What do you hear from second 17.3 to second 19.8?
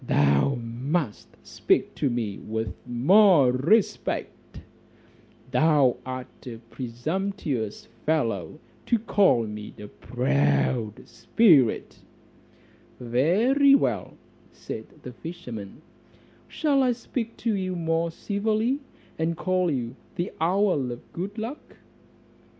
to you more civilly, and call